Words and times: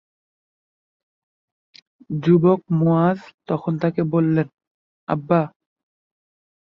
যুবক 2.19 2.59
মুয়ায 2.77 3.17
তখন 3.47 3.73
তাকে 3.81 4.01
বললেন, 4.13 4.47
আব্বা! 5.07 5.41